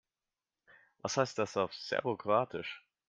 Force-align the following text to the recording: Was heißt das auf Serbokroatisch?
Was 1.03 1.17
heißt 1.17 1.37
das 1.37 1.57
auf 1.57 1.75
Serbokroatisch? 1.75 2.83